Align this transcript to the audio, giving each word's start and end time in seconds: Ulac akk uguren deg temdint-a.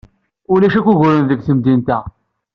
Ulac 0.53 0.73
akk 0.75 0.87
uguren 0.91 1.25
deg 1.25 1.39
temdint-a. 1.47 1.99